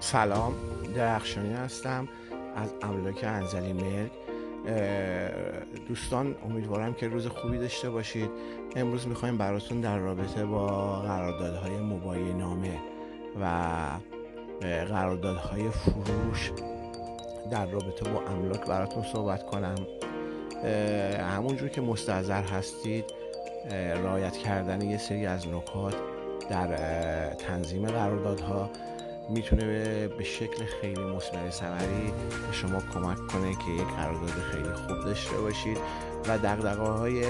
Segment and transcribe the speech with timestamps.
[0.00, 0.54] سلام
[0.94, 2.08] درخشانی هستم
[2.56, 4.10] از املاک انزلی مرگ
[5.88, 8.30] دوستان امیدوارم که روز خوبی داشته باشید.
[8.76, 10.66] امروز می‌خوایم براتون در رابطه با
[11.00, 12.78] قراردادهای موبایل نامه
[13.40, 13.46] و
[14.60, 16.52] قراردادهای فروش
[17.50, 19.74] در رابطه با املاک براتون صحبت کنم.
[21.18, 23.04] همونجور که مستحضر هستید
[23.72, 25.94] رعایت کردن یه سری از نکات
[26.50, 26.66] در
[27.34, 28.70] تنظیم قراردادها
[29.30, 32.12] می‌تونه به شکل خیلی مثمر ثمری
[32.46, 35.78] به شما کمک کنه که یک قرارداد خیلی خوب داشته باشید
[36.28, 37.24] و دقدقه های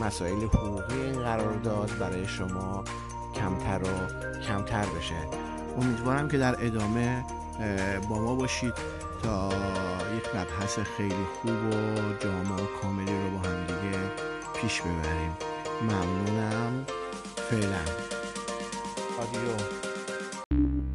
[0.00, 2.84] مسائل حقوقی این قرارداد برای شما
[3.34, 5.14] کمتر و کمتر بشه.
[5.80, 7.24] امیدوارم که در ادامه
[8.08, 8.74] با ما باشید
[9.22, 9.48] تا
[10.16, 11.72] یک مبحث خیلی خوب و
[12.20, 13.98] جامع و کاملی رو با همدیگه
[14.54, 15.36] پیش ببریم.
[15.82, 16.86] ممنونم.
[17.36, 17.82] فعلا.
[19.18, 19.89] آدیو.